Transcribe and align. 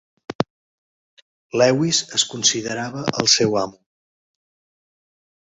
Lewis 1.61 1.99
es 2.21 2.25
considerava 2.33 3.05
el 3.25 3.31
seu 3.37 3.55
amo. 3.65 3.81